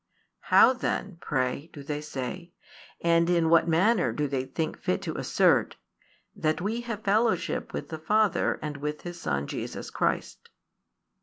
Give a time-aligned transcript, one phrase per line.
[0.39, 2.53] How then, pray, do they say,
[3.01, 5.77] and in what manner do they think fit to assert,
[6.35, 10.49] that we have fellowship with the Father and with His Son Jesus Christ?